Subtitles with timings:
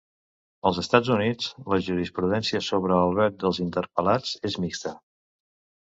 [0.69, 4.99] Als Estatus Units, la jurisprudència sobre el vet dels interpel·lants és mixta.